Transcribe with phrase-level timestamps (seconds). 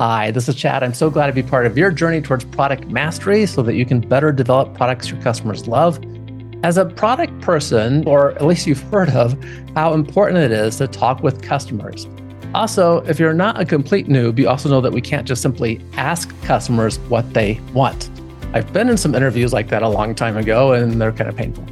[0.00, 0.82] Hi, this is Chad.
[0.82, 3.86] I'm so glad to be part of your journey towards product mastery so that you
[3.86, 6.00] can better develop products your customers love.
[6.64, 9.40] As a product person, or at least you've heard of,
[9.76, 12.08] how important it is to talk with customers.
[12.54, 15.80] Also, if you're not a complete noob, you also know that we can't just simply
[15.92, 18.10] ask customers what they want.
[18.52, 21.36] I've been in some interviews like that a long time ago, and they're kind of
[21.36, 21.64] painful.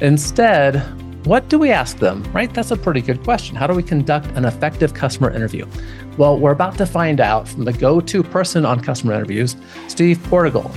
[0.00, 0.76] Instead,
[1.26, 2.54] what do we ask them, right?
[2.54, 3.56] That's a pretty good question.
[3.56, 5.66] How do we conduct an effective customer interview?
[6.16, 9.56] Well, we're about to find out from the go to person on customer interviews,
[9.88, 10.70] Steve Portigal.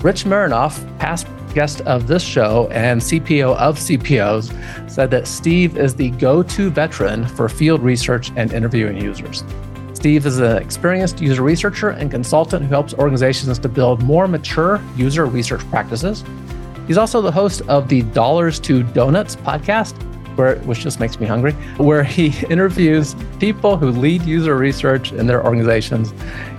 [0.00, 5.94] Rich Mironov, past guest of this show and CPO of CPOs, said that Steve is
[5.94, 9.44] the go to veteran for field research and interviewing users.
[9.92, 14.82] Steve is an experienced user researcher and consultant who helps organizations to build more mature
[14.96, 16.24] user research practices
[16.86, 19.94] He's also the host of the Dollars to Donuts podcast,
[20.36, 25.26] where which just makes me hungry, where he interviews people who lead user research in
[25.26, 26.12] their organizations.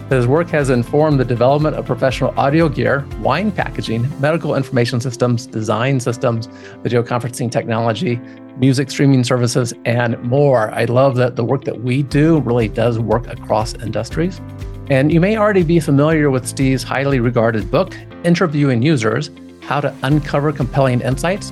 [0.09, 5.47] His work has informed the development of professional audio gear, wine packaging, medical information systems,
[5.47, 6.47] design systems,
[6.83, 8.19] video conferencing technology,
[8.57, 10.69] music streaming services, and more.
[10.71, 14.39] I love that the work that we do really does work across industries.
[14.89, 19.31] And you may already be familiar with Steve's highly regarded book, Interviewing Users
[19.65, 21.51] how to Uncover Compelling Insights.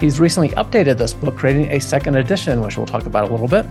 [0.00, 3.48] He's recently updated this book, creating a second edition, which we'll talk about a little
[3.48, 3.64] bit.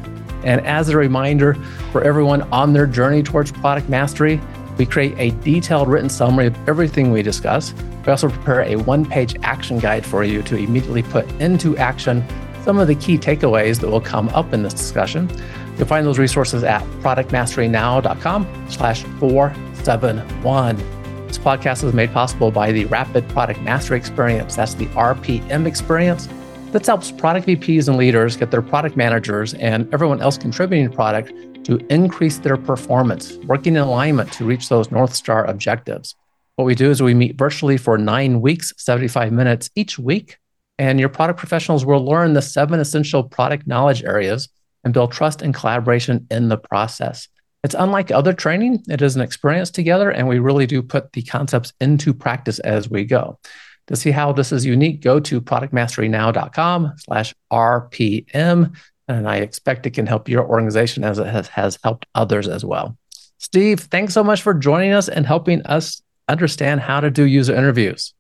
[0.44, 1.56] And as a reminder
[1.92, 4.40] for everyone on their journey towards product mastery,
[4.78, 7.74] we create a detailed written summary of everything we discuss.
[8.06, 12.26] We also prepare a one page action guide for you to immediately put into action
[12.64, 15.30] some of the key takeaways that will come up in this discussion.
[15.78, 21.01] You'll find those resources at productmasterynow.com slash 471.
[21.42, 24.56] Podcast is made possible by the Rapid Product Mastery Experience.
[24.56, 26.30] That's the RPM experience.
[26.72, 30.96] That helps product VPs and leaders get their product managers and everyone else contributing to
[30.96, 31.34] product
[31.66, 36.14] to increase their performance, working in alignment to reach those North Star objectives.
[36.58, 40.38] What we do is we meet virtually for nine weeks, 75 minutes each week,
[40.78, 44.48] and your product professionals will learn the seven essential product knowledge areas
[44.84, 47.28] and build trust and collaboration in the process.
[47.64, 48.84] It's unlike other training.
[48.90, 52.90] It is an experience together, and we really do put the concepts into practice as
[52.90, 53.40] we go.
[53.88, 58.76] To see how this is unique, go to productmasterynow.com slash RPM.
[59.08, 62.64] And I expect it can help your organization as it has, has helped others as
[62.64, 62.98] well.
[63.38, 67.54] Steve, thanks so much for joining us and helping us understand how to do user
[67.54, 68.14] interviews.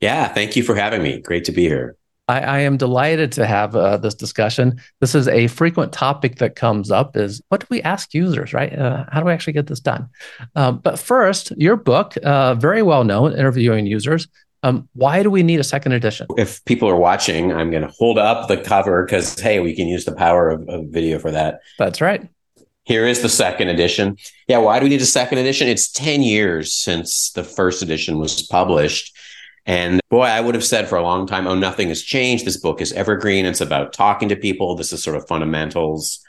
[0.00, 1.20] Yeah, thank you for having me.
[1.20, 1.96] Great to be here.
[2.28, 4.80] I, I am delighted to have uh, this discussion.
[5.00, 8.76] This is a frequent topic that comes up: is what do we ask users, right?
[8.76, 10.08] Uh, how do we actually get this done?
[10.54, 14.28] Um, but first, your book, uh, very well known, interviewing users.
[14.62, 16.26] Um, why do we need a second edition?
[16.36, 19.86] If people are watching, I'm going to hold up the cover because hey, we can
[19.86, 21.60] use the power of, of video for that.
[21.78, 22.28] That's right.
[22.82, 24.16] Here is the second edition.
[24.46, 25.66] Yeah, why do we need a second edition?
[25.66, 29.16] It's 10 years since the first edition was published.
[29.66, 32.44] And boy, I would have said for a long time, oh, nothing has changed.
[32.44, 33.44] This book is evergreen.
[33.44, 34.76] It's about talking to people.
[34.76, 36.20] This is sort of fundamentals.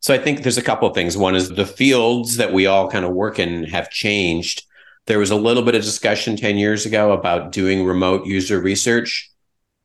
[0.00, 1.16] So I think there's a couple of things.
[1.16, 4.64] One is the fields that we all kind of work in have changed.
[5.06, 9.30] There was a little bit of discussion 10 years ago about doing remote user research.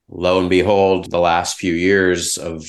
[0.09, 2.65] Lo and behold, the last few years of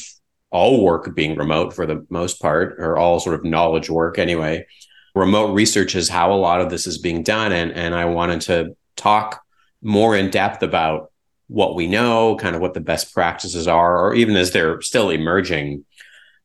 [0.50, 4.66] all work being remote for the most part, or all sort of knowledge work anyway,
[5.14, 7.52] remote research is how a lot of this is being done.
[7.52, 9.42] And, and I wanted to talk
[9.82, 11.10] more in depth about
[11.48, 15.10] what we know, kind of what the best practices are, or even as they're still
[15.10, 15.84] emerging.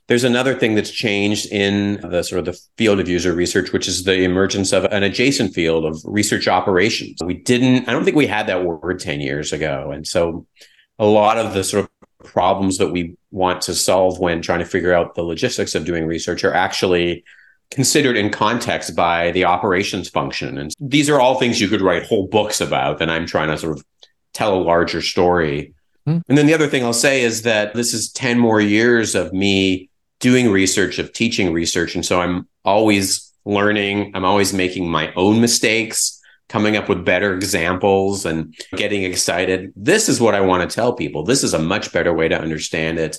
[0.07, 3.87] There's another thing that's changed in the sort of the field of user research, which
[3.87, 7.19] is the emergence of an adjacent field of research operations.
[7.23, 9.91] We didn't, I don't think we had that word 10 years ago.
[9.91, 10.45] And so
[10.99, 11.89] a lot of the sort of
[12.25, 16.05] problems that we want to solve when trying to figure out the logistics of doing
[16.05, 17.23] research are actually
[17.73, 20.57] considered in context by the operations function.
[20.59, 23.01] And these are all things you could write whole books about.
[23.01, 23.85] And I'm trying to sort of
[24.33, 25.73] tell a larger story.
[26.07, 26.19] Mm-hmm.
[26.29, 29.33] And then the other thing I'll say is that this is 10 more years of
[29.33, 29.89] me
[30.19, 31.95] doing research, of teaching research.
[31.95, 36.19] And so I'm always learning, I'm always making my own mistakes.
[36.49, 39.73] Coming up with better examples and getting excited.
[39.75, 41.23] This is what I want to tell people.
[41.23, 43.17] This is a much better way to understand it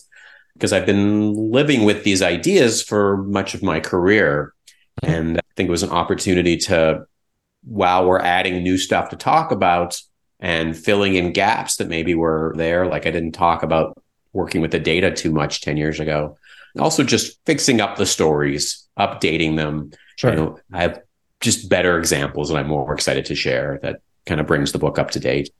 [0.55, 4.55] because I've been living with these ideas for much of my career.
[5.03, 5.15] Mm-hmm.
[5.15, 7.07] And I think it was an opportunity to,
[7.65, 10.01] while we're adding new stuff to talk about
[10.41, 14.01] and filling in gaps that maybe were there, like I didn't talk about
[14.33, 16.37] working with the data too much 10 years ago.
[16.79, 19.93] Also, just fixing up the stories, updating them.
[20.17, 20.31] Sure.
[20.31, 21.01] You know, I have
[21.41, 24.99] just better examples that I'm more excited to share that kind of brings the book
[24.99, 25.51] up to date.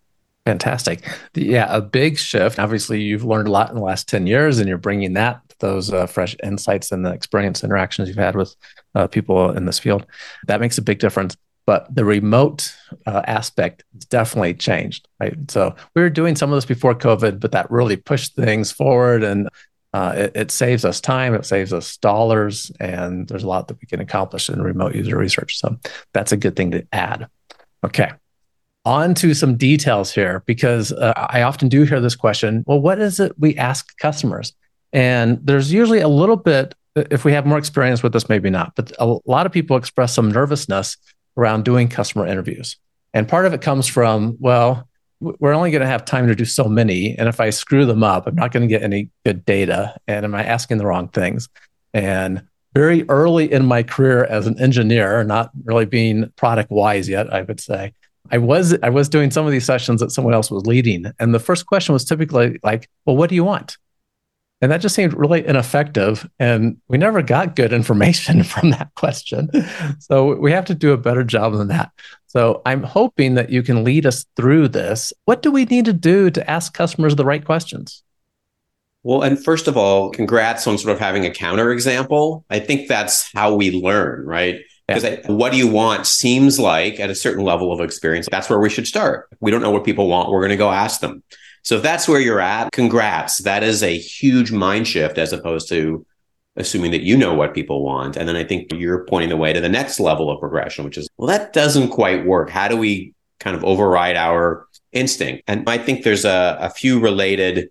[0.47, 1.09] Fantastic.
[1.35, 2.59] Yeah, a big shift.
[2.59, 5.91] Obviously, you've learned a lot in the last 10 years, and you're bringing that, those
[5.91, 8.55] uh, fresh insights and the experience interactions you've had with
[8.95, 10.05] uh, people in this field.
[10.47, 11.37] That makes a big difference.
[11.67, 12.77] But the remote
[13.07, 15.09] uh, aspect definitely changed.
[15.19, 15.35] Right.
[15.51, 19.25] So we were doing some of this before COVID, but that really pushed things forward
[19.25, 19.49] and
[19.95, 23.81] uh, it, it, saves us time, it saves us dollars, and there's a lot that
[23.81, 25.57] we can accomplish in remote user research.
[25.57, 25.79] So
[26.13, 27.29] that's a good thing to add.
[27.85, 28.11] Okay.
[28.87, 32.99] On to some details here, because uh, I often do hear this question well, what
[32.99, 34.53] is it we ask customers?
[34.93, 38.77] And there's usually a little bit, if we have more experience with this, maybe not,
[38.77, 40.97] but a lot of people express some nervousness
[41.37, 42.77] around doing customer interviews.
[43.13, 44.89] And part of it comes from, well,
[45.21, 47.17] we're only going to have time to do so many.
[47.17, 49.97] And if I screw them up, I'm not going to get any good data.
[50.07, 51.49] And am I asking the wrong things?
[51.93, 52.43] And
[52.75, 57.43] very early in my career as an engineer, not really being product wise yet, I
[57.43, 57.95] would say,
[58.31, 61.13] I was I was doing some of these sessions that someone else was leading.
[61.19, 63.77] And the first question was typically like, well, what do you want?
[64.61, 66.29] And that just seemed really ineffective.
[66.39, 69.51] And we never got good information from that question.
[69.99, 71.91] So we have to do a better job than that.
[72.27, 75.13] So I'm hoping that you can lead us through this.
[75.27, 78.03] What do we need to do to ask customers the right questions?
[79.03, 82.43] Well, and first of all, congrats on sort of having a counterexample.
[82.49, 84.61] I think that's how we learn, right?
[84.87, 85.33] Because yeah.
[85.33, 88.69] what do you want seems like at a certain level of experience, that's where we
[88.69, 89.29] should start.
[89.41, 90.31] We don't know what people want.
[90.31, 91.23] We're going to go ask them.
[91.63, 93.39] So if that's where you're at, congrats.
[93.39, 96.05] That is a huge mind shift as opposed to
[96.57, 98.17] assuming that you know what people want.
[98.17, 100.99] And then I think you're pointing the way to the next level of progression, which
[100.99, 102.51] is, well, that doesn't quite work.
[102.51, 105.45] How do we kind of override our instinct?
[105.49, 107.71] And I think there's a, a few related,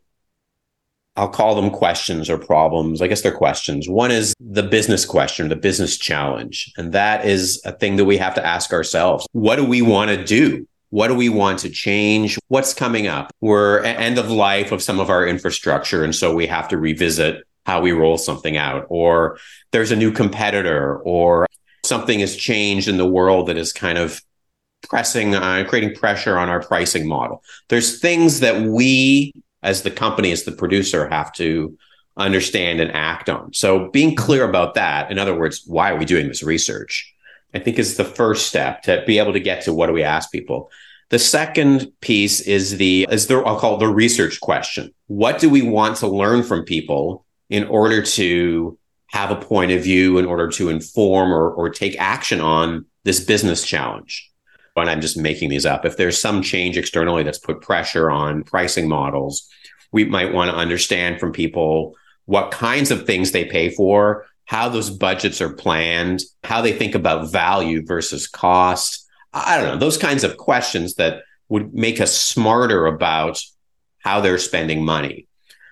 [1.15, 3.01] I'll call them questions or problems.
[3.01, 3.88] I guess they're questions.
[3.88, 6.71] One is the business question, the business challenge.
[6.77, 9.27] And that is a thing that we have to ask ourselves.
[9.31, 10.68] What do we want to do?
[10.89, 12.38] What do we want to change?
[12.48, 13.31] What's coming up?
[13.42, 16.04] We're at end of life of some of our infrastructure.
[16.04, 19.39] And so we have to revisit how we roll something out, or
[19.71, 21.48] there's a new competitor, or
[21.86, 24.21] something has changed in the world that is kind of
[24.89, 27.42] pressing, uh, creating pressure on our pricing model.
[27.69, 29.31] There's things that we,
[29.63, 31.77] as the company, as the producer, have to
[32.18, 33.54] understand and act on.
[33.54, 37.12] So being clear about that, in other words, why are we doing this research?
[37.54, 40.04] I think is the first step to be able to get to what do we
[40.04, 40.71] ask people.
[41.10, 44.94] The second piece is the is the I'll call it the research question.
[45.07, 48.77] What do we want to learn from people in order to
[49.13, 53.19] have a point of view, in order to inform or, or take action on this
[53.19, 54.31] business challenge.
[54.75, 55.86] And I'm just making these up.
[55.86, 59.48] If there's some change externally that's put pressure on pricing models,
[59.92, 64.70] we might want to understand from people what kinds of things they pay for, how
[64.70, 69.08] those budgets are planned, how they think about value versus cost.
[69.34, 73.40] I don't know, those kinds of questions that would make us smarter about
[74.00, 75.28] how they're spending money.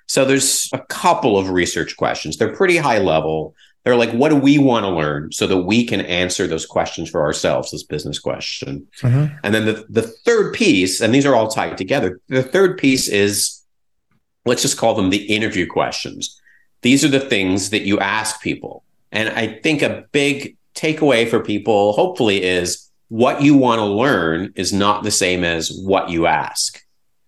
[0.08, 2.38] So there's a couple of research questions.
[2.38, 3.56] They're pretty high level.
[3.84, 7.10] They're like, what do we want to learn so that we can answer those questions
[7.10, 8.88] for ourselves, this business question.
[9.00, 9.36] Mm-hmm.
[9.44, 12.20] And then the, the third piece, and these are all tied together.
[12.28, 13.62] The third piece is,
[14.46, 16.40] let's just call them the interview questions.
[16.84, 18.84] These are the things that you ask people.
[19.12, 24.54] And I think a big takeaway for people, hopefully, is what you want to learn
[24.56, 26.82] is not the same as what you ask.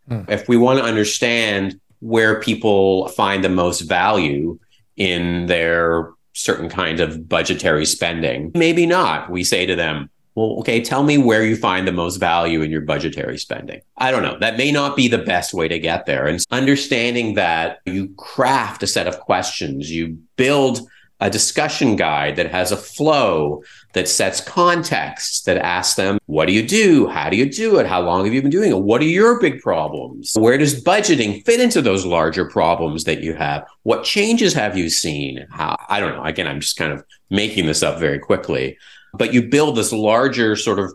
[0.10, 0.30] Mm.
[0.30, 4.60] If we want to understand where people find the most value
[4.98, 8.52] in their certain kind of budgetary spending.
[8.54, 9.30] Maybe not.
[9.30, 12.72] We say to them, well, okay, tell me where you find the most value in
[12.72, 13.82] your budgetary spending.
[13.98, 14.38] I don't know.
[14.40, 16.26] That may not be the best way to get there.
[16.26, 20.82] And understanding that you craft a set of questions, you build
[21.24, 23.64] a discussion guide that has a flow
[23.94, 27.08] that sets context that asks them, what do you do?
[27.08, 27.88] How do you do it?
[27.88, 28.80] How long have you been doing it?
[28.80, 30.34] What are your big problems?
[30.36, 33.66] Where does budgeting fit into those larger problems that you have?
[33.84, 35.48] What changes have you seen?
[35.50, 36.26] How, I don't know.
[36.26, 38.78] Again, I'm just kind of making this up very quickly,
[39.14, 40.94] but you build this larger sort of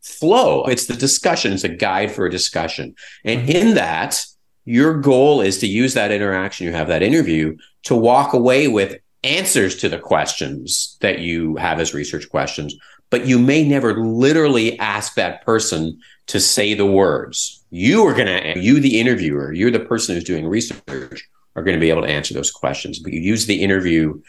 [0.00, 0.64] flow.
[0.64, 1.52] It's the discussion.
[1.52, 2.94] It's a guide for a discussion.
[3.22, 3.50] And mm-hmm.
[3.50, 4.24] in that,
[4.64, 8.98] your goal is to use that interaction, you have that interview to walk away with
[9.24, 12.76] answers to the questions that you have as research questions,
[13.10, 17.64] but you may never literally ask that person to say the words.
[17.70, 21.76] You are going to, you, the interviewer, you're the person who's doing research, are going
[21.76, 22.98] to be able to answer those questions.
[22.98, 24.20] But you use the interview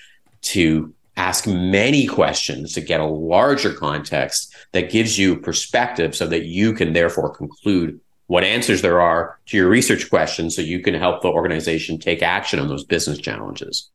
[0.42, 6.46] to ask many questions to get a larger context that gives you perspective so that
[6.46, 10.94] you can therefore conclude what answers there are to your research questions so you can
[10.94, 13.90] help the organization take action on those business challenges.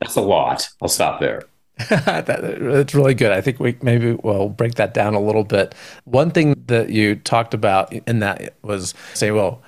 [0.00, 0.68] That's a lot.
[0.80, 1.44] I'll stop there.
[1.90, 3.32] That's really good.
[3.32, 5.74] I think we maybe we'll break that down a little bit.
[6.04, 9.62] One thing that you talked about in that was say, well,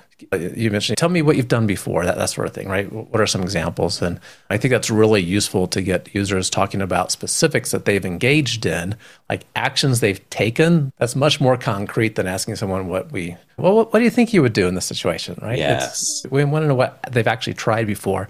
[0.55, 3.21] you mentioned tell me what you've done before that, that sort of thing right what
[3.21, 4.19] are some examples and
[4.49, 8.95] i think that's really useful to get users talking about specifics that they've engaged in
[9.29, 13.93] like actions they've taken that's much more concrete than asking someone what we well what,
[13.93, 16.63] what do you think you would do in this situation right yes it's, we want
[16.63, 18.27] to know what they've actually tried before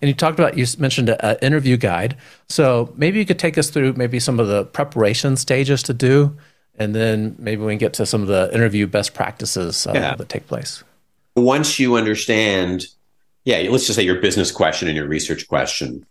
[0.00, 2.16] and you talked about you mentioned an interview guide
[2.48, 6.36] so maybe you could take us through maybe some of the preparation stages to do
[6.78, 10.14] and then maybe we can get to some of the interview best practices uh, yeah.
[10.14, 10.82] that take place
[11.36, 12.86] once you understand,
[13.44, 16.04] yeah, let's just say your business question and your research question,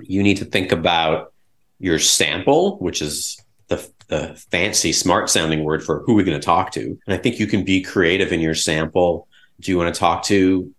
[0.00, 1.32] you need to think about
[1.78, 6.44] your sample, which is the, the fancy, smart sounding word for who we're going to
[6.44, 6.98] talk to.
[7.06, 9.28] And I think you can be creative in your sample.
[9.60, 10.72] Do you want to talk to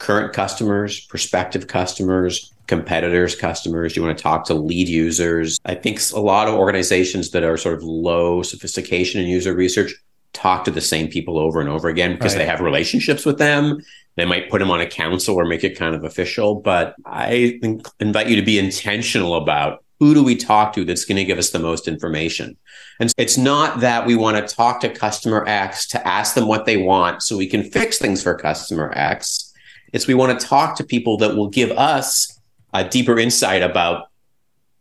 [0.00, 3.94] current customers, prospective customers, competitors, customers.
[3.94, 5.60] You want to talk to lead users?
[5.66, 9.94] I think a lot of organizations that are sort of low sophistication in user research
[10.32, 12.38] talk to the same people over and over again because right.
[12.38, 13.78] they have relationships with them.
[14.16, 16.56] They might put them on a council or make it kind of official.
[16.56, 17.60] But I
[18.00, 21.38] invite you to be intentional about who do we talk to that's going to give
[21.38, 22.56] us the most information.
[23.00, 26.64] And it's not that we want to talk to customer X to ask them what
[26.64, 29.49] they want so we can fix things for customer X.
[29.92, 32.38] It's we want to talk to people that will give us
[32.72, 34.06] a deeper insight about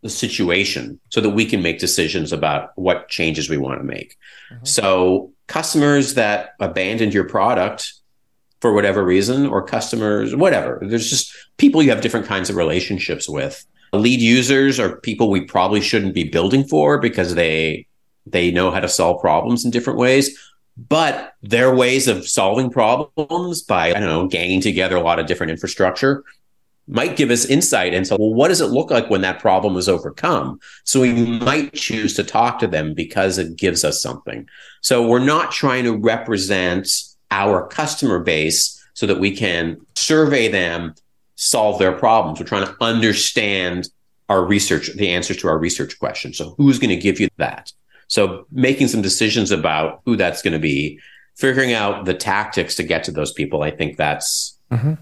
[0.01, 4.16] the situation so that we can make decisions about what changes we want to make.
[4.51, 4.66] Mm-hmm.
[4.66, 7.94] So customers that abandoned your product
[8.62, 13.28] for whatever reason or customers whatever there's just people you have different kinds of relationships
[13.28, 17.86] with lead users are people we probably shouldn't be building for because they
[18.25, 20.38] they know how to solve problems in different ways
[20.88, 25.25] but their ways of solving problems by i don't know ganging together a lot of
[25.25, 26.24] different infrastructure
[26.89, 29.88] might give us insight into well what does it look like when that problem is
[29.88, 30.59] overcome?
[30.86, 34.48] So we might choose to talk to them because it gives us something.
[34.81, 36.89] So we're not trying to represent
[37.29, 40.95] our customer base so that we can survey them
[41.36, 42.39] solve their problems.
[42.39, 43.89] We're trying to understand
[44.29, 47.74] our research the answers to our research questions so who's going to give you that
[48.10, 51.00] so making some decisions about who that's going to be
[51.38, 54.96] figuring out the tactics to get to those people i think that's mm-hmm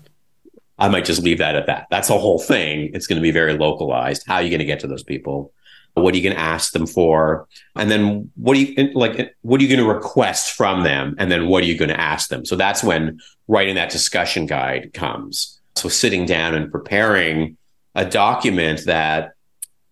[0.79, 1.87] I might just leave that at that.
[1.89, 2.91] That's the whole thing.
[2.93, 4.23] It's going to be very localized.
[4.27, 5.51] How are you going to get to those people?
[5.95, 7.47] What are you going to ask them for?
[7.75, 9.35] And then what are you like?
[9.41, 11.15] What are you going to request from them?
[11.17, 12.45] And then what are you going to ask them?
[12.45, 15.59] So that's when writing that discussion guide comes.
[15.75, 17.57] So sitting down and preparing
[17.95, 19.31] a document that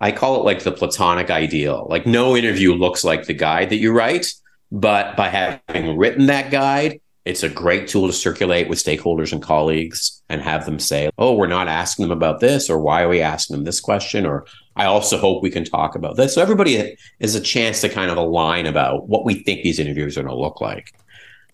[0.01, 1.87] I call it like the platonic ideal.
[1.89, 4.33] Like no interview looks like the guide that you write,
[4.71, 9.41] but by having written that guide, it's a great tool to circulate with stakeholders and
[9.41, 13.09] colleagues and have them say, oh, we're not asking them about this, or why are
[13.09, 14.27] we asking them this question?
[14.27, 16.35] Or I also hope we can talk about this.
[16.35, 20.17] So everybody is a chance to kind of align about what we think these interviews
[20.17, 20.93] are going to look like.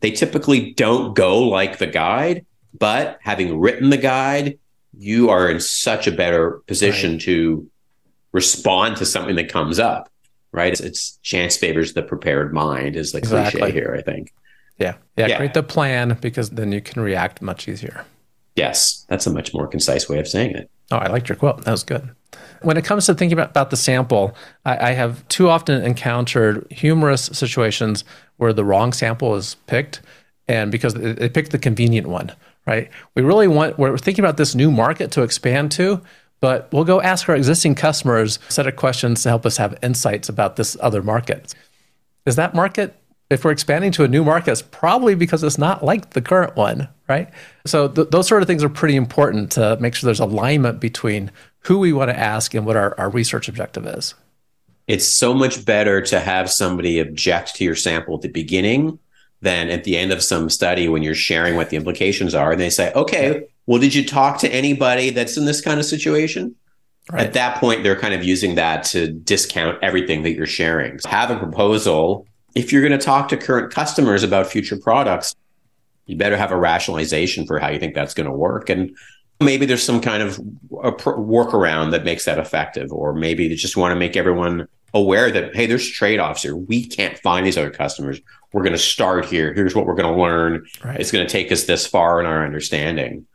[0.01, 2.45] They typically don't go like the guide,
[2.77, 4.57] but having written the guide,
[4.97, 7.21] you are in such a better position right.
[7.21, 7.69] to
[8.31, 10.09] respond to something that comes up,
[10.51, 10.71] right?
[10.71, 13.59] It's, it's chance favors the prepared mind is the exactly.
[13.59, 14.33] cliche here, I think.
[14.77, 14.95] Yeah.
[15.17, 15.27] yeah.
[15.27, 15.37] yeah.
[15.37, 18.05] Create the plan because then you can react much easier.
[18.55, 19.05] Yes.
[19.09, 20.69] That's a much more concise way of saying it.
[20.91, 21.63] Oh, I liked your quote.
[21.63, 22.09] That was good.
[22.61, 24.35] When it comes to thinking about, about the sample,
[24.65, 28.03] I, I have too often encountered humorous situations
[28.37, 30.01] where the wrong sample is picked
[30.47, 32.33] and because they picked the convenient one,
[32.67, 32.89] right?
[33.15, 36.01] We really want, we're thinking about this new market to expand to,
[36.41, 39.77] but we'll go ask our existing customers a set of questions to help us have
[39.81, 41.55] insights about this other market.
[42.25, 45.85] Is that market if we're expanding to a new market, it's probably because it's not
[45.85, 47.29] like the current one, right?
[47.65, 51.31] So th- those sort of things are pretty important to make sure there's alignment between
[51.59, 54.15] who we want to ask and what our, our research objective is.
[54.87, 58.99] It's so much better to have somebody object to your sample at the beginning
[59.41, 62.51] than at the end of some study when you're sharing what the implications are.
[62.51, 65.85] And they say, okay, well, did you talk to anybody that's in this kind of
[65.85, 66.53] situation?
[67.09, 67.25] Right.
[67.25, 70.99] At that point, they're kind of using that to discount everything that you're sharing.
[70.99, 75.33] So Have a proposal if you're going to talk to current customers about future products,
[76.05, 78.69] you better have a rationalization for how you think that's going to work.
[78.69, 78.93] And
[79.39, 80.37] maybe there's some kind of
[80.83, 85.31] a workaround that makes that effective, or maybe they just want to make everyone aware
[85.31, 86.57] that, hey, there's trade offs here.
[86.57, 88.19] We can't find these other customers.
[88.51, 89.53] We're going to start here.
[89.53, 90.65] Here's what we're going to learn.
[90.83, 90.99] Right.
[90.99, 93.27] It's going to take us this far in our understanding.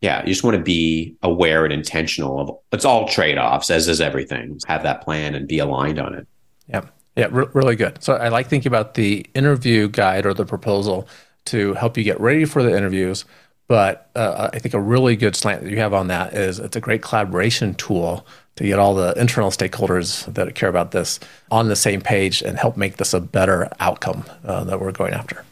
[0.00, 3.86] Yeah, you just want to be aware and intentional of it's all trade offs, as
[3.86, 4.58] is everything.
[4.66, 6.26] Have that plan and be aligned on it.
[6.68, 6.82] Yeah.
[7.16, 8.02] Yeah, re- really good.
[8.02, 11.06] So I like thinking about the interview guide or the proposal
[11.46, 13.24] to help you get ready for the interviews,
[13.70, 16.74] But uh, I think a really good slant that you have on that is it's
[16.74, 18.26] a great collaboration tool
[18.56, 21.20] to get all the internal stakeholders that care about this
[21.52, 25.12] on the same page and help make this a better outcome uh, that we're going
[25.14, 25.44] after.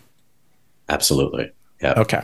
[0.89, 1.53] Absolutely.
[1.81, 1.95] Yeah.
[1.97, 2.23] Okay.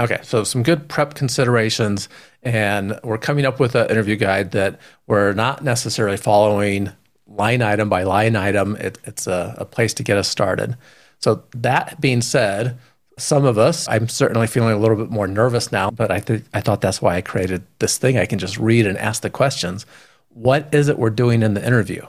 [0.00, 0.18] Okay.
[0.22, 2.08] So some good prep considerations,
[2.42, 6.90] and we're coming up with an interview guide that we're not necessarily following
[7.26, 8.76] line item by line item.
[8.76, 10.76] It, it's a, a place to get us started.
[11.20, 12.76] So that being said,
[13.16, 16.44] some of us, I'm certainly feeling a little bit more nervous now, but I think
[16.52, 18.18] I thought that's why I created this thing.
[18.18, 19.86] I can just read and ask the questions.
[20.30, 22.04] What is it we're doing in the interview?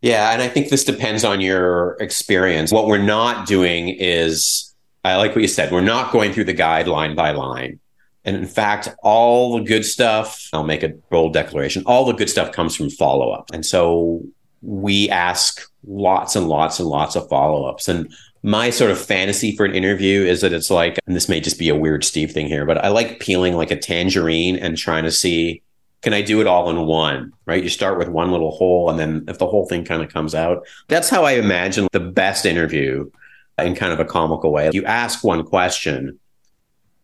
[0.00, 2.72] Yeah, and I think this depends on your experience.
[2.72, 4.65] What we're not doing is,
[5.06, 7.80] I like what you said, we're not going through the guide line by line.
[8.24, 12.28] And in fact, all the good stuff, I'll make a bold declaration, all the good
[12.28, 13.50] stuff comes from follow up.
[13.52, 14.22] And so
[14.62, 17.88] we ask lots and lots and lots of follow ups.
[17.88, 21.40] And my sort of fantasy for an interview is that it's like, and this may
[21.40, 24.76] just be a weird Steve thing here, but I like peeling like a tangerine and
[24.76, 25.62] trying to see,
[26.02, 27.32] can I do it all in one?
[27.44, 27.62] Right?
[27.62, 30.34] You start with one little hole, and then if the whole thing kind of comes
[30.34, 33.10] out, that's how I imagine the best interview
[33.58, 34.70] in kind of a comical way.
[34.72, 36.18] You ask one question,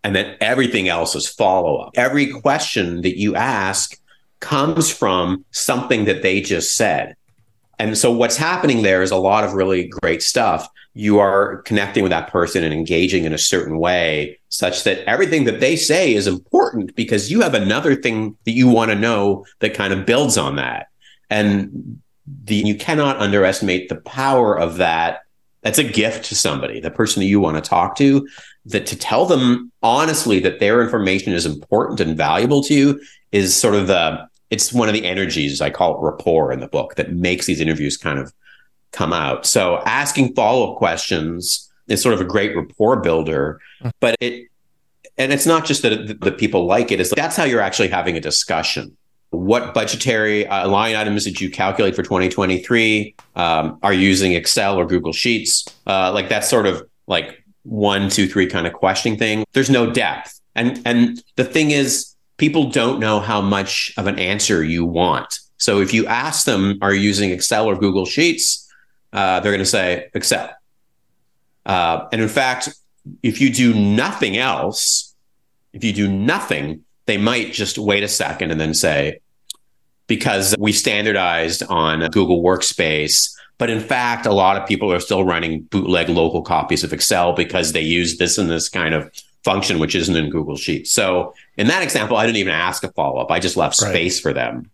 [0.05, 1.93] and then everything else is follow up.
[1.97, 3.99] Every question that you ask
[4.41, 7.15] comes from something that they just said.
[7.79, 10.69] And so what's happening there is a lot of really great stuff.
[10.95, 15.45] You are connecting with that person and engaging in a certain way such that everything
[15.45, 19.47] that they say is important because you have another thing that you want to know
[19.61, 20.89] that kind of builds on that.
[21.31, 22.01] And
[22.45, 25.23] the, you cannot underestimate the power of that.
[25.63, 28.29] That's a gift to somebody, the person that you want to talk to,
[28.67, 33.01] that to tell them honestly that their information is important and valuable to you
[33.31, 36.69] is sort of the it's one of the energies I call it rapport in the
[36.69, 38.35] book that makes these interviews kind of
[38.91, 39.47] come out.
[39.47, 43.89] So asking follow up questions is sort of a great rapport builder, hmm.
[44.01, 44.49] but it
[45.19, 47.01] and it's not just that the people like it.
[47.01, 48.97] It's like, that's how you're actually having a discussion.
[49.33, 53.15] What budgetary uh, line items did you calculate for 2023?
[53.35, 55.65] Um, are you using Excel or Google Sheets?
[55.87, 59.47] Uh, like that sort of like one, two, three kind of questioning thing.
[59.53, 64.19] There's no depth, and and the thing is, people don't know how much of an
[64.19, 65.39] answer you want.
[65.57, 68.69] So if you ask them, are you using Excel or Google Sheets?
[69.15, 70.51] Uh, they're going to say Excel.
[71.65, 72.69] Uh, and in fact,
[73.23, 75.15] if you do nothing else,
[75.73, 79.21] if you do nothing, they might just wait a second and then say,
[80.13, 83.35] because we standardized on Google Workspace.
[83.57, 87.33] But in fact, a lot of people are still running bootleg local copies of Excel
[87.33, 89.11] because they use this and this kind of
[89.43, 90.93] function, which isn't in Google Sheets.
[90.93, 93.31] So in that example, I didn't even ask a follow up.
[93.31, 94.23] I just left space right.
[94.23, 94.71] for them.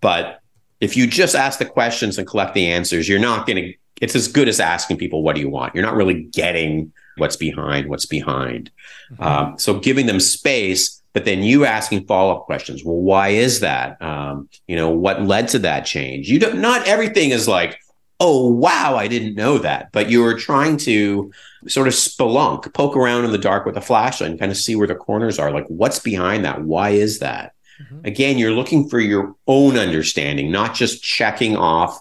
[0.00, 0.40] But
[0.80, 4.16] if you just ask the questions and collect the answers, you're not going to, it's
[4.16, 5.74] as good as asking people, what do you want?
[5.74, 8.70] You're not really getting what's behind what's behind.
[9.12, 9.22] Mm-hmm.
[9.22, 12.84] Um, so giving them space, but then you asking follow up questions.
[12.84, 14.00] Well, why is that?
[14.00, 16.28] Um, you know, what led to that change?
[16.28, 17.80] You don't, not everything is like,
[18.20, 19.90] oh, wow, I didn't know that.
[19.90, 21.32] But you were trying to
[21.66, 24.76] sort of spelunk, poke around in the dark with a flashlight and kind of see
[24.76, 25.50] where the corners are.
[25.50, 26.62] Like, what's behind that?
[26.62, 27.54] Why is that?
[27.82, 28.06] Mm-hmm.
[28.06, 31.98] Again, you're looking for your own understanding, not just checking off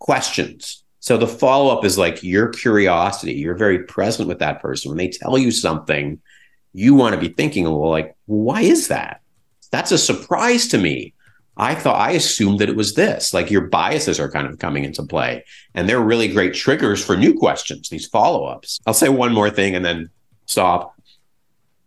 [0.00, 0.82] questions.
[0.98, 3.34] So the follow up is like your curiosity.
[3.34, 4.88] You're very present with that person.
[4.88, 6.20] When they tell you something,
[6.76, 9.22] you want to be thinking, well, like, why is that?
[9.72, 11.14] That's a surprise to me.
[11.56, 13.32] I thought I assumed that it was this.
[13.32, 15.42] Like your biases are kind of coming into play.
[15.74, 18.78] And they're really great triggers for new questions, these follow-ups.
[18.86, 20.10] I'll say one more thing and then
[20.44, 20.94] stop.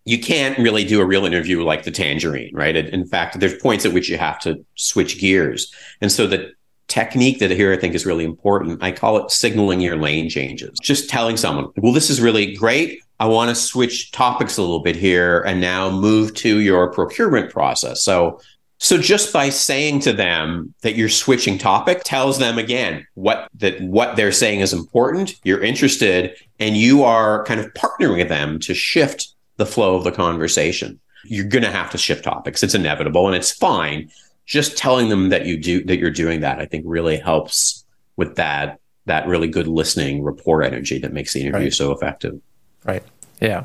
[0.06, 2.76] You can't really do a real interview like the tangerine, right?
[2.76, 5.72] In fact, there's points at which you have to switch gears.
[6.02, 6.52] And so the
[6.90, 10.78] technique that here I think is really important, I call it signaling your lane changes.
[10.82, 13.02] Just telling someone, well, this is really great.
[13.20, 17.52] I want to switch topics a little bit here and now move to your procurement
[17.52, 18.02] process.
[18.04, 18.40] So
[18.82, 23.82] so just by saying to them that you're switching topic tells them again what that
[23.82, 28.58] what they're saying is important, you're interested, and you are kind of partnering with them
[28.60, 30.98] to shift the flow of the conversation.
[31.26, 32.64] You're going to have to shift topics.
[32.64, 34.10] It's inevitable and it's fine.
[34.50, 37.86] Just telling them that you do that you're doing that I think really helps
[38.18, 41.74] with that that really good listening rapport energy that makes the interview right.
[41.74, 42.40] so effective.
[42.84, 43.04] Right.
[43.40, 43.64] Yeah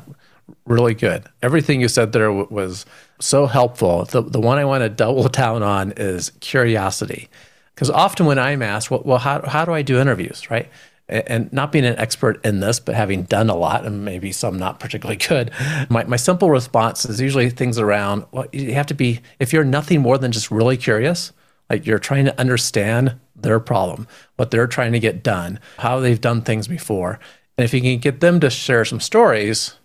[0.65, 1.23] really good.
[1.41, 2.85] Everything you said there w- was
[3.19, 4.05] so helpful.
[4.05, 7.29] The, the one I want to double down on is curiosity.
[7.73, 10.69] Because often when I'm asked, well, well how, how do I do interviews, right?
[11.07, 14.57] And not being an expert in this, but having done a lot and maybe some
[14.57, 15.51] not particularly good,
[15.89, 19.63] my, my simple response is usually things around, well, you have to be, if you're
[19.63, 21.31] nothing more than just really curious,
[21.69, 26.21] like you're trying to understand their problem, what they're trying to get done, how they've
[26.21, 27.19] done things before.
[27.57, 29.75] And if you can get them to share some stories,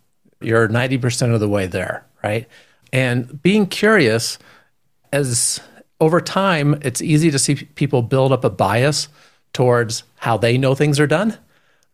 [0.40, 2.48] You're 90% of the way there, right?
[2.92, 4.38] And being curious
[5.12, 5.60] as
[6.00, 9.08] over time, it's easy to see people build up a bias
[9.52, 11.36] towards how they know things are done,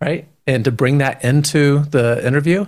[0.01, 0.27] right?
[0.47, 2.67] And to bring that into the interview.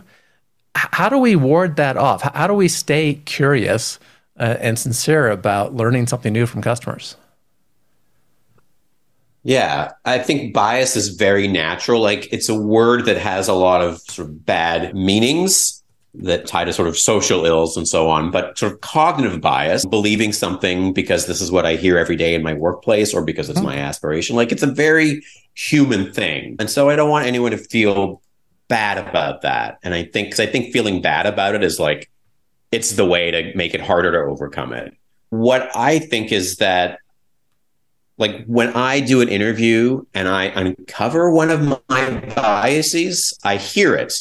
[0.75, 2.23] How do we ward that off?
[2.23, 3.99] How do we stay curious
[4.39, 7.17] uh, and sincere about learning something new from customers?
[9.43, 12.01] Yeah, I think bias is very natural.
[12.01, 15.78] Like it's a word that has a lot of sort of bad meanings
[16.19, 19.85] that tie to sort of social ills and so on, but sort of cognitive bias,
[19.87, 23.49] believing something because this is what I hear every day in my workplace or because
[23.49, 23.69] it's mm-hmm.
[23.69, 24.35] my aspiration.
[24.35, 25.23] Like it's a very
[25.55, 26.57] human thing.
[26.59, 28.21] And so I don't want anyone to feel
[28.69, 29.79] bad about that.
[29.83, 32.11] And I think, cause I think feeling bad about it is like,
[32.71, 34.95] it's the way to make it harder to overcome it.
[35.31, 36.99] What I think is that
[38.19, 43.95] like when I do an interview and I uncover one of my biases, I hear
[43.95, 44.13] it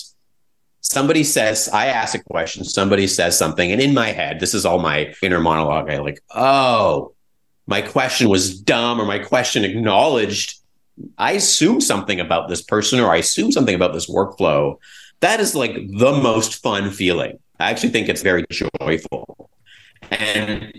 [0.81, 4.65] somebody says, I ask a question, somebody says something, and in my head, this is
[4.65, 5.89] all my inner monologue.
[5.89, 7.13] I like, oh,
[7.67, 10.59] my question was dumb or my question acknowledged.
[11.17, 14.77] I assume something about this person or I assume something about this workflow.
[15.19, 17.37] That is like the most fun feeling.
[17.59, 19.49] I actually think it's very joyful.
[20.11, 20.73] And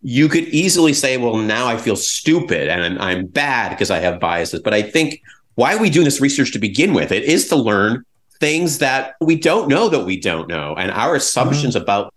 [0.00, 3.98] you could easily say, well, now I feel stupid and I'm, I'm bad because I
[3.98, 4.60] have biases.
[4.60, 5.20] But I think
[5.54, 7.12] why are we doing this research to begin with?
[7.12, 8.04] It is to learn
[8.42, 11.84] things that we don't know that we don't know and our assumptions mm-hmm.
[11.84, 12.12] about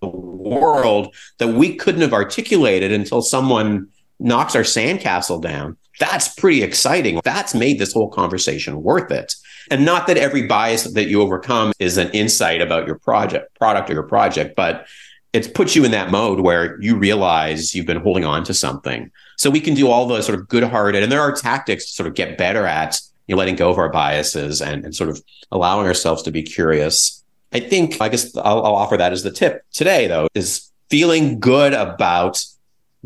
[0.00, 3.88] the world that we couldn't have articulated until someone
[4.20, 5.76] knocks our sandcastle down.
[5.98, 7.20] That's pretty exciting.
[7.24, 9.34] That's made this whole conversation worth it.
[9.72, 13.90] And not that every bias that you overcome is an insight about your project, product
[13.90, 14.86] or your project, but
[15.32, 19.10] it's puts you in that mode where you realize you've been holding on to something.
[19.36, 21.92] So we can do all the sort of good hearted, and there are tactics to
[21.92, 25.08] sort of get better at you know, letting go of our biases and, and sort
[25.08, 27.22] of allowing ourselves to be curious.
[27.52, 31.38] I think, I guess I'll, I'll offer that as the tip today, though, is feeling
[31.38, 32.44] good about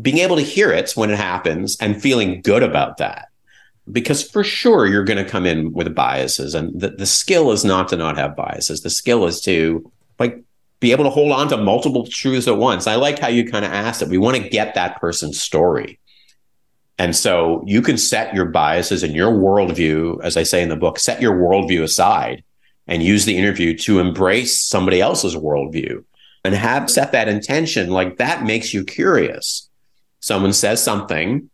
[0.01, 3.27] being able to hear it when it happens and feeling good about that.
[3.91, 6.55] Because for sure, you're going to come in with biases.
[6.55, 8.81] And the, the skill is not to not have biases.
[8.81, 10.41] The skill is to like
[10.79, 12.87] be able to hold on to multiple truths at once.
[12.87, 14.09] I like how you kind of asked it.
[14.09, 15.99] We want to get that person's story.
[16.97, 20.75] And so you can set your biases and your worldview, as I say in the
[20.75, 22.43] book, set your worldview aside
[22.87, 26.03] and use the interview to embrace somebody else's worldview
[26.45, 27.89] and have set that intention.
[27.89, 29.69] Like that makes you curious.
[30.19, 31.49] Someone says something.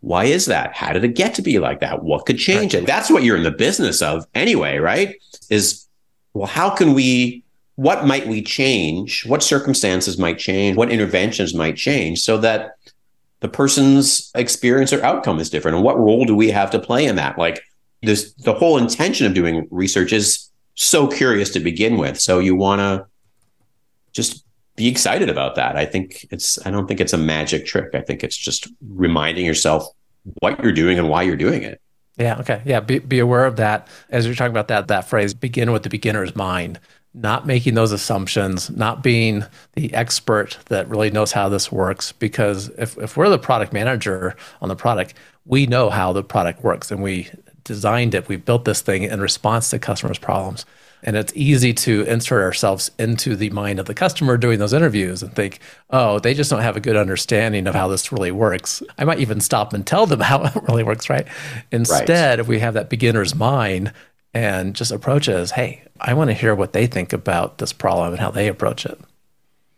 [0.00, 0.74] Why is that?
[0.74, 2.02] How did it get to be like that?
[2.02, 2.86] What could change it?
[2.86, 5.16] That's what you're in the business of anyway, right?
[5.50, 5.86] Is,
[6.32, 9.26] well, how can we, what might we change?
[9.26, 10.76] What circumstances might change?
[10.76, 12.76] What interventions might change so that
[13.40, 15.76] the person's experience or outcome is different.
[15.76, 17.38] And what role do we have to play in that?
[17.38, 17.62] Like
[18.02, 22.20] this, the whole intention of doing research is so curious to begin with.
[22.20, 23.06] So you want to
[24.12, 24.44] just
[24.76, 25.76] be excited about that.
[25.76, 27.94] I think it's, I don't think it's a magic trick.
[27.94, 29.86] I think it's just reminding yourself
[30.40, 31.80] what you're doing and why you're doing it.
[32.18, 32.38] Yeah.
[32.40, 32.60] Okay.
[32.66, 32.80] Yeah.
[32.80, 33.88] Be, be aware of that.
[34.10, 36.78] As you're talking about that, that phrase, begin with the beginner's mind
[37.12, 39.44] not making those assumptions, not being
[39.74, 42.12] the expert that really knows how this works.
[42.12, 46.62] Because if, if we're the product manager on the product, we know how the product
[46.62, 47.28] works and we
[47.64, 48.28] designed it.
[48.28, 50.64] We built this thing in response to customers' problems.
[51.02, 55.22] And it's easy to insert ourselves into the mind of the customer doing those interviews
[55.22, 58.82] and think, oh, they just don't have a good understanding of how this really works.
[58.98, 61.26] I might even stop and tell them how it really works, right?
[61.72, 62.38] Instead, right.
[62.38, 63.92] if we have that beginner's mind,
[64.32, 67.72] and just approach it as, hey, I want to hear what they think about this
[67.72, 68.98] problem and how they approach it.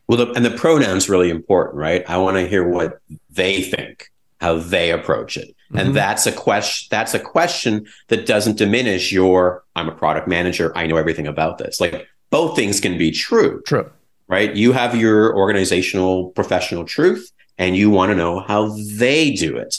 [0.08, 2.04] Well, the, and the pronoun's really important, right?
[2.08, 4.10] I want to hear what they think,
[4.40, 5.48] how they approach it.
[5.48, 5.78] Mm-hmm.
[5.78, 10.76] And that's a question, that's a question that doesn't diminish your, I'm a product manager.
[10.76, 11.80] I know everything about this.
[11.80, 13.62] Like both things can be true.
[13.62, 13.90] True.
[14.28, 14.54] Right.
[14.54, 19.78] You have your organizational professional truth and you want to know how they do it.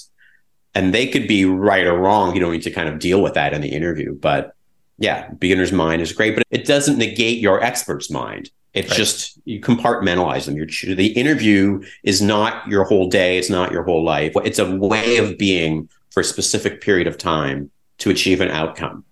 [0.76, 2.34] And they could be right or wrong.
[2.34, 4.56] You don't need to kind of deal with that in the interview, but
[4.98, 8.50] yeah, beginner's mind is great, but it doesn't negate your expert's mind.
[8.74, 8.98] It's right.
[8.98, 10.56] just you compartmentalize them.
[10.56, 13.38] Your the interview is not your whole day.
[13.38, 14.34] It's not your whole life.
[14.44, 19.04] It's a way of being for a specific period of time to achieve an outcome.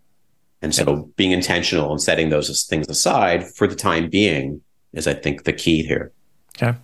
[0.63, 4.62] And so being intentional and setting those things aside for the time being
[4.94, 6.12] is, I think, the key here.
[6.56, 6.78] Okay.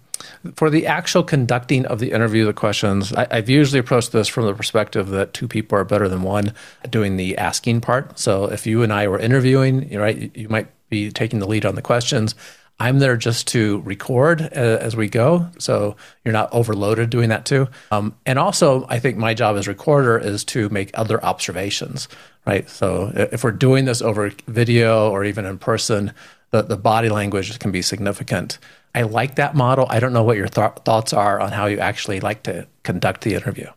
[0.56, 4.46] For the actual conducting of the interview, the questions, I, have usually approached this from
[4.46, 6.54] the perspective that two people are better than one
[6.90, 8.18] doing the asking part.
[8.20, 11.76] So if you and I were interviewing, right, you might be taking the lead on
[11.76, 12.36] the questions.
[12.80, 15.50] I'm there just to record uh, as we go.
[15.58, 17.68] So you're not overloaded doing that too.
[17.92, 22.08] Um, and also, I think my job as recorder is to make other observations,
[22.46, 22.70] right?
[22.70, 26.14] So if we're doing this over video or even in person,
[26.52, 28.60] the, the body language can be significant.
[28.98, 29.86] I like that model.
[29.92, 33.22] I don't know what your th- thoughts are on how you actually like to conduct
[33.22, 33.68] the interview.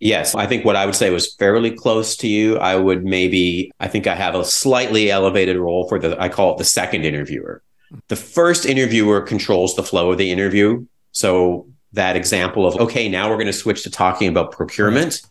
[0.00, 2.58] Yes, I think what I would say was fairly close to you.
[2.58, 6.50] I would maybe, I think I have a slightly elevated role for the, I call
[6.50, 7.62] it the second interviewer.
[8.08, 10.84] The first interviewer controls the flow of the interview.
[11.12, 15.22] So that example of, okay, now we're going to switch to talking about procurement.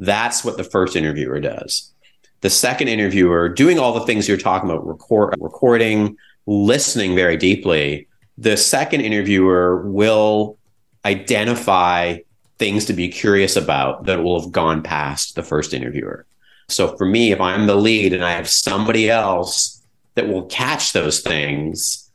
[0.00, 1.92] That's what the first interviewer does.
[2.40, 8.08] The second interviewer doing all the things you're talking about, record, recording, listening very deeply.
[8.38, 10.58] The second interviewer will
[11.04, 12.18] identify
[12.58, 16.26] things to be curious about that will have gone past the first interviewer.
[16.68, 19.82] So for me, if I'm the lead and I have somebody else
[20.14, 22.10] that will catch those things,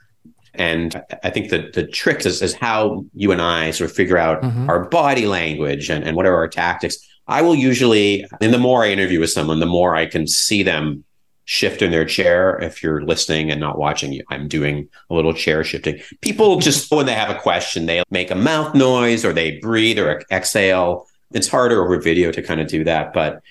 [0.54, 4.18] and I think that the trick is, is how you and I sort of figure
[4.18, 4.70] out mm-hmm.
[4.70, 6.98] our body language and, and what are our tactics.
[7.28, 10.64] I will usually, and the more I interview with someone, the more I can see
[10.64, 11.06] them
[11.46, 12.58] shift in their chair.
[12.62, 16.00] If you're listening and not watching, I'm doing a little chair shifting.
[16.22, 20.00] People just, when they have a question, they make a mouth noise or they breathe
[20.00, 21.08] or exhale.
[21.32, 23.14] It's harder over video to kind of do that.
[23.14, 23.42] But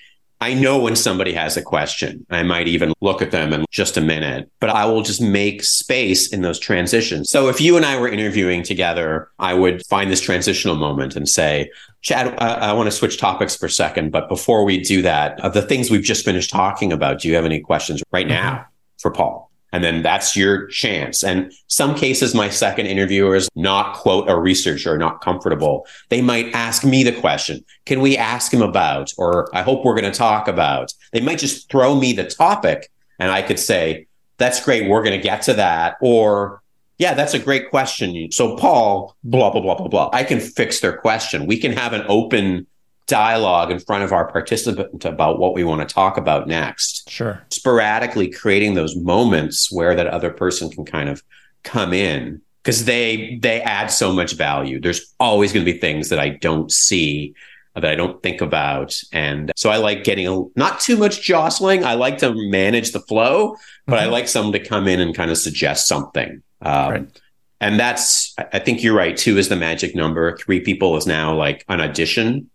[0.41, 2.25] I know when somebody has a question.
[2.31, 5.63] I might even look at them in just a minute, but I will just make
[5.63, 7.29] space in those transitions.
[7.29, 11.29] So if you and I were interviewing together, I would find this transitional moment and
[11.29, 11.69] say,
[12.01, 14.11] Chad, I, I want to switch topics for a second.
[14.11, 17.35] But before we do that, of the things we've just finished talking about, do you
[17.35, 18.63] have any questions right now mm-hmm.
[18.97, 19.50] for Paul?
[19.71, 21.23] And then that's your chance.
[21.23, 25.87] And some cases, my second interviewer is not quote a researcher, not comfortable.
[26.09, 29.99] They might ask me the question, can we ask him about, or I hope we're
[29.99, 30.93] going to talk about.
[31.13, 34.07] They might just throw me the topic and I could say,
[34.37, 34.89] that's great.
[34.89, 35.97] We're going to get to that.
[36.01, 36.61] Or,
[36.97, 38.31] yeah, that's a great question.
[38.31, 40.09] So Paul, blah, blah, blah, blah, blah.
[40.11, 41.45] I can fix their question.
[41.45, 42.67] We can have an open
[43.07, 47.09] dialogue in front of our participant about what we want to talk about next.
[47.09, 47.45] Sure.
[47.49, 51.21] Sporadically creating those moments where that other person can kind of
[51.63, 54.79] come in because they they add so much value.
[54.79, 57.33] There's always going to be things that I don't see
[57.75, 58.99] that I don't think about.
[59.13, 61.85] And so I like getting a, not too much jostling.
[61.85, 64.09] I like to manage the flow, but mm-hmm.
[64.09, 66.41] I like someone to come in and kind of suggest something.
[66.61, 67.21] Um, right.
[67.61, 69.15] And that's, I think you're right.
[69.15, 70.35] Two is the magic number.
[70.35, 72.49] Three people is now like an addition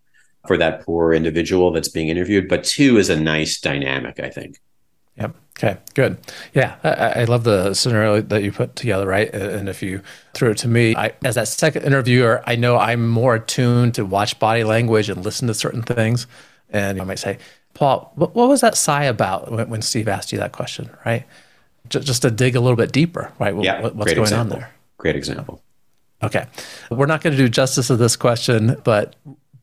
[0.47, 2.49] for that poor individual that's being interviewed.
[2.49, 4.61] But two is a nice dynamic, I think.
[5.19, 5.37] Yep.
[5.59, 5.79] Okay.
[5.95, 6.19] Good.
[6.53, 9.33] Yeah, I, I, love the scenario that you put together, right?
[9.33, 10.03] And if you
[10.35, 14.05] threw it to me, I, as that second interviewer, I know I'm more attuned to
[14.05, 16.27] watch body language and listen to certain things.
[16.69, 17.39] And I might say,
[17.73, 21.25] Paul, what, what was that sigh about when, when, Steve asked you that question, right?
[21.89, 23.55] Just, just to dig a little bit deeper, right?
[23.63, 24.57] Yeah, what, what's going example.
[24.57, 24.75] on there?
[24.99, 25.63] Great example.
[26.23, 26.47] Okay.
[26.91, 29.17] We're not going to do justice to this question, but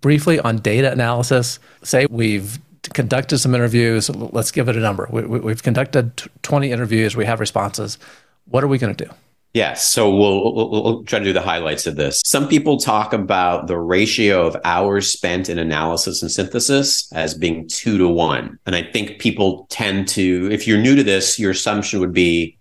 [0.04, 1.58] briefly on data analysis.
[1.82, 2.60] Say we've
[2.94, 4.10] conducted some interviews.
[4.10, 5.08] Let's give it a number.
[5.10, 7.16] We, have conducted 20 interviews.
[7.16, 7.98] We have responses.
[8.46, 9.12] What are we going to do?
[9.54, 9.88] Yes.
[9.88, 12.22] So we'll, we'll, we'll, try to do the highlights of this.
[12.26, 17.68] Some people talk about the ratio of hours spent in analysis and synthesis as being
[17.68, 18.60] two to one.
[18.66, 22.58] And I think people tend to, if you're new to this, your assumption would be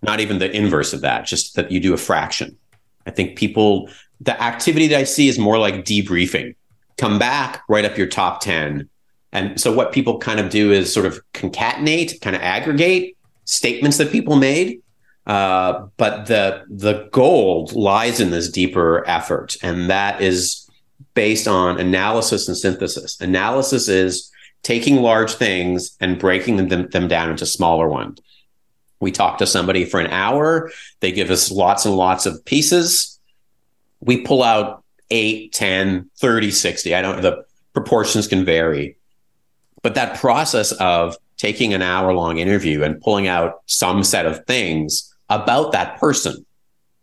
[0.00, 2.56] not even the inverse of that, just that you do a fraction.
[3.04, 6.54] I think people, the activity that I see is more like debriefing
[6.98, 8.88] come back, write up your top 10.
[9.32, 13.96] And so what people kind of do is sort of concatenate, kind of aggregate statements
[13.98, 14.82] that people made.
[15.26, 20.66] Uh, but the the gold lies in this deeper effort, and that is
[21.12, 23.20] based on analysis and synthesis.
[23.20, 24.32] Analysis is
[24.62, 28.20] taking large things and breaking them, them down into smaller ones.
[29.00, 33.20] We talk to somebody for an hour, they give us lots and lots of pieces.
[34.00, 36.94] We pull out 8, 10, 30, 60.
[36.94, 38.96] I don't, the proportions can vary.
[39.82, 44.44] But that process of taking an hour long interview and pulling out some set of
[44.46, 46.44] things about that person,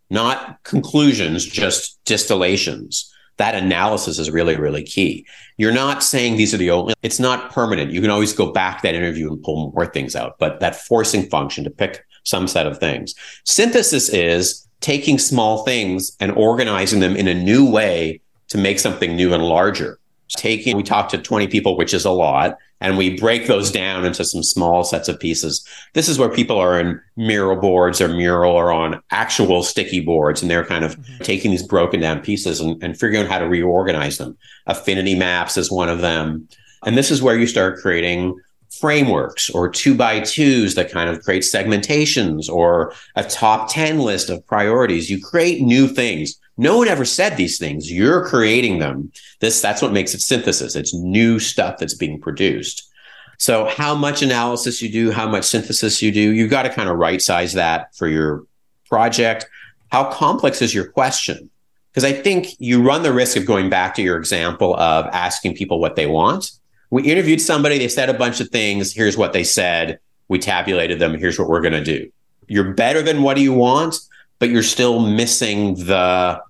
[0.09, 3.11] not conclusions, just distillations.
[3.37, 5.25] That analysis is really, really key.
[5.57, 7.91] You're not saying these are the only, it's not permanent.
[7.91, 11.29] You can always go back that interview and pull more things out, but that forcing
[11.29, 13.13] function to pick some set of things.
[13.43, 19.15] Synthesis is taking small things and organizing them in a new way to make something
[19.15, 19.99] new and larger.
[20.29, 24.05] Taking, we talk to 20 people, which is a lot, and we break those down
[24.05, 25.65] into some small sets of pieces.
[25.93, 30.41] This is where people are in mural boards or mural or on actual sticky boards,
[30.41, 31.23] and they're kind of mm-hmm.
[31.23, 34.37] taking these broken down pieces and, and figuring out how to reorganize them.
[34.67, 36.47] Affinity maps is one of them.
[36.85, 38.39] And this is where you start creating
[38.79, 44.29] frameworks or two by twos that kind of create segmentations or a top 10 list
[44.29, 45.09] of priorities.
[45.09, 46.39] You create new things.
[46.57, 47.91] No one ever said these things.
[47.91, 49.11] You're creating them.
[49.39, 50.75] This, that's what makes it synthesis.
[50.75, 52.89] It's new stuff that's being produced.
[53.37, 56.89] So how much analysis you do, how much synthesis you do, you've got to kind
[56.89, 58.45] of right size that for your
[58.87, 59.47] project.
[59.91, 61.49] How complex is your question?
[61.91, 65.55] Because I think you run the risk of going back to your example of asking
[65.55, 66.51] people what they want
[66.89, 68.93] we interviewed somebody, they said a bunch of things.
[68.93, 69.99] Here's what they said.
[70.27, 71.17] We tabulated them.
[71.17, 72.11] Here's what we're going to do.
[72.47, 73.95] You're better than what do you want,
[74.39, 76.41] but you're still missing the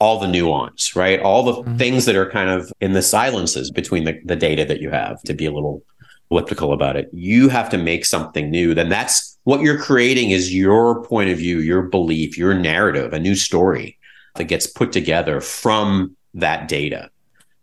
[0.00, 1.20] all the nuance, right?
[1.20, 1.76] All the mm-hmm.
[1.76, 5.20] things that are kind of in the silences between the, the data that you have
[5.22, 5.82] to be a little
[6.30, 7.08] elliptical about it.
[7.12, 8.74] You have to make something new.
[8.74, 13.18] Then that's what you're creating is your point of view, your belief, your narrative, a
[13.18, 13.98] new story
[14.36, 17.10] that gets put together from that data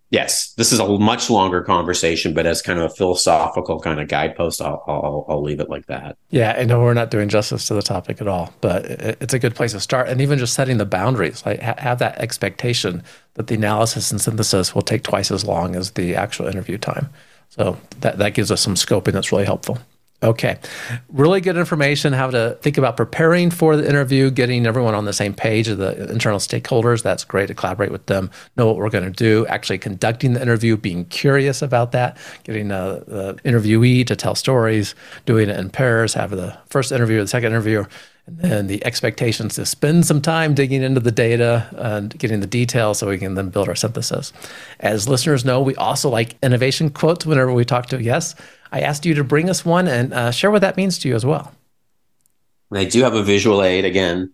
[0.10, 4.08] yes, this is a much longer conversation, but as kind of a philosophical kind of
[4.08, 6.18] guidepost, I'll, I'll, I'll leave it like that.
[6.30, 9.40] Yeah, I know we're not doing justice to the topic at all, but it's a
[9.40, 10.08] good place to start.
[10.10, 14.74] And even just setting the boundaries, like have that expectation that the analysis and synthesis
[14.74, 17.10] will take twice as long as the actual interview time.
[17.50, 19.80] So that, that gives us some scoping that's really helpful.
[20.24, 20.58] Okay.
[21.10, 25.14] Really good information how to think about preparing for the interview, getting everyone on the
[25.14, 27.04] same page of the internal stakeholders.
[27.04, 30.42] That's great to collaborate with them, know what we're going to do, actually conducting the
[30.42, 35.70] interview, being curious about that, getting the, the interviewee to tell stories, doing it in
[35.70, 37.84] pairs, have the first interview, the second interview,
[38.28, 42.48] and then the expectations to spend some time digging into the data and getting the
[42.48, 44.34] details so we can then build our synthesis.
[44.80, 48.34] As listeners know, we also like innovation quotes whenever we talk to a guests.
[48.72, 51.16] I asked you to bring us one and uh, share what that means to you
[51.16, 51.54] as well.
[52.74, 54.34] I do have a visual aid again.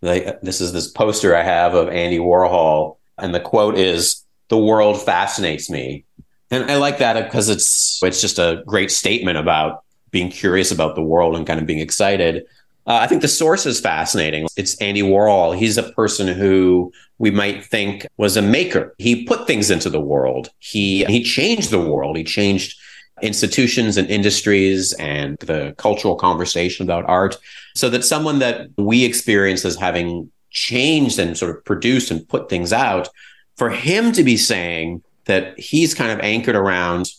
[0.00, 5.02] this is this poster I have of Andy Warhol, and the quote is, "The world
[5.02, 6.04] fascinates me,"
[6.50, 10.94] and I like that because it's it's just a great statement about being curious about
[10.94, 12.44] the world and kind of being excited.
[12.86, 14.46] Uh, I think the source is fascinating.
[14.56, 15.56] It's Andy Warhol.
[15.56, 18.94] He's a person who we might think was a maker.
[18.98, 20.50] He put things into the world.
[20.58, 22.16] He he changed the world.
[22.16, 22.78] He changed
[23.22, 27.36] institutions and industries and the cultural conversation about art
[27.74, 32.48] so that someone that we experience as having changed and sort of produced and put
[32.48, 33.08] things out
[33.56, 37.10] for him to be saying that he's kind of anchored around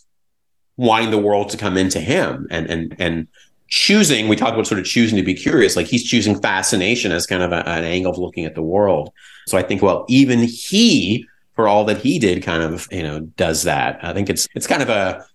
[0.76, 3.28] wanting the world to come into him and and and
[3.68, 7.26] choosing we talked about sort of choosing to be curious like he's choosing fascination as
[7.26, 9.10] kind of a, an angle of looking at the world.
[9.46, 13.20] So i think well even he for all that he did kind of you know
[13.20, 13.98] does that.
[14.02, 15.26] I think it's it's kind of a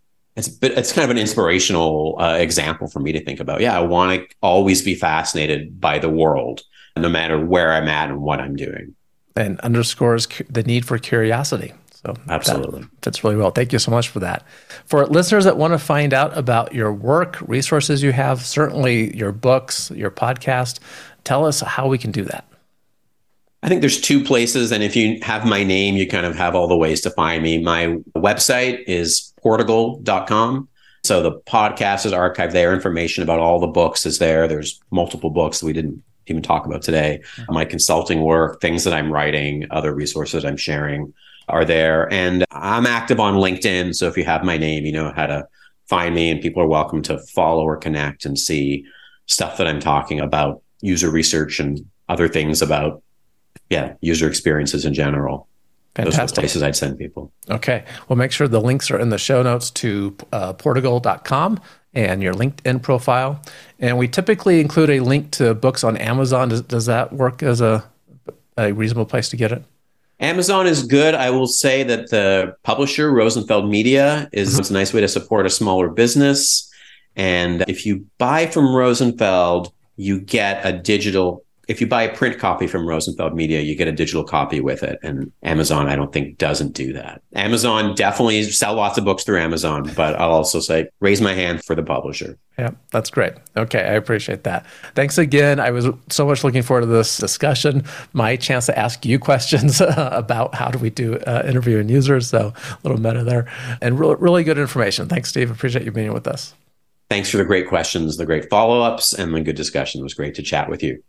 [0.48, 3.62] it's but it's kind of an inspirational uh, example for me to think about.
[3.62, 6.62] Yeah, I want to always be fascinated by the world,
[6.98, 8.96] no matter where I'm at and what I'm doing.
[9.36, 11.74] And underscores the need for curiosity.
[11.94, 13.52] So absolutely fits really well.
[13.52, 14.44] Thank you so much for that.
[14.86, 19.32] For listeners that want to find out about your work, resources you have, certainly your
[19.32, 20.80] books, your podcast,
[21.24, 22.46] tell us how we can do that.
[23.62, 24.72] I think there's two places.
[24.72, 27.44] And if you have my name, you kind of have all the ways to find
[27.44, 27.62] me.
[27.62, 30.68] My website is portigal.com.
[31.04, 32.74] So the podcast is archived there.
[32.74, 34.48] Information about all the books is there.
[34.48, 37.22] There's multiple books that we didn't even talk about today.
[37.36, 37.54] Mm-hmm.
[37.54, 41.14] My consulting work, things that I'm writing, other resources I'm sharing
[41.48, 42.12] are there.
[42.14, 43.96] And I'm active on LinkedIn.
[43.96, 45.48] So if you have my name, you know how to
[45.88, 48.86] find me, and people are welcome to follow or connect and see
[49.26, 53.04] stuff that I'm talking about, user research and other things about
[53.70, 55.48] yeah, user experiences in general.
[55.96, 56.20] Fantastic.
[56.20, 57.32] Those are the places I'd send people.
[57.50, 57.84] Okay.
[58.08, 61.60] Well, make sure the links are in the show notes to uh, portigal.com
[61.94, 63.42] and your LinkedIn profile.
[63.80, 66.50] And we typically include a link to books on Amazon.
[66.50, 67.84] Does, does that work as a,
[68.58, 69.64] a reasonable place to get it?
[70.22, 71.16] Amazon is good.
[71.16, 74.74] I will say that the publisher, Rosenfeld Media, is mm-hmm.
[74.74, 76.72] a nice way to support a smaller business.
[77.16, 82.38] And if you buy from Rosenfeld, you get a digital if you buy a print
[82.38, 85.00] copy from Rosenfeld Media, you get a digital copy with it.
[85.04, 87.22] And Amazon, I don't think, doesn't do that.
[87.34, 91.64] Amazon definitely sell lots of books through Amazon, but I'll also say raise my hand
[91.64, 92.38] for the publisher.
[92.60, 93.34] Yeah, that's great.
[93.56, 94.66] Okay, I appreciate that.
[94.96, 95.62] Thanks again.
[95.62, 99.80] I was so much looking forward to this discussion, my chance to ask you questions
[99.82, 102.28] about how do we do uh, interviewing users.
[102.28, 103.50] So a little meta there,
[103.82, 105.08] and really, really good information.
[105.08, 105.50] Thanks, Steve.
[105.50, 106.54] Appreciate you being with us.
[107.10, 110.02] Thanks for the great questions, the great follow ups, and the good discussion.
[110.02, 111.02] It was great to chat with you.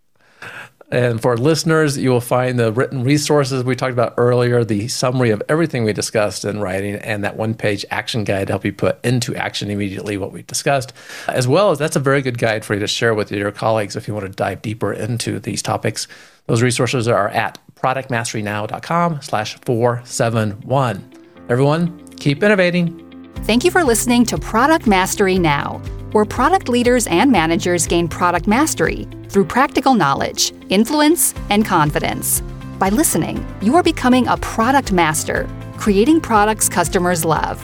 [0.93, 5.31] And for listeners, you will find the written resources we talked about earlier, the summary
[5.31, 8.75] of everything we discussed in writing, and that one page action guide to help you
[8.75, 10.93] put into action immediately what we discussed.
[11.29, 13.97] As well as that's a very good guide for you to share with your colleagues
[13.97, 16.09] if you want to dive deeper into these topics.
[16.47, 21.13] Those resources are at productmasterynow.com slash 471.
[21.49, 23.12] Everyone, keep innovating.
[23.41, 25.81] Thank you for listening to Product Mastery Now,
[26.13, 32.43] where product leaders and managers gain product mastery through practical knowledge, influence, and confidence.
[32.79, 37.61] By listening, you are becoming a product master, creating products customers love.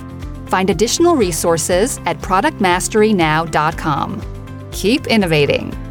[0.49, 4.69] Find additional resources at productmasterynow.com.
[4.73, 5.88] Keep innovating.